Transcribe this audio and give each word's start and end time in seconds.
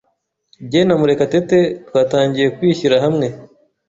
Jye 0.69 0.81
na 0.85 0.95
Murekatete 0.99 1.59
twatangiye 1.87 2.47
kwishyira 2.55 2.95
hamwe. 3.03 3.27